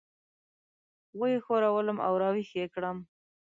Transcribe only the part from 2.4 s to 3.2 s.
یې کړم.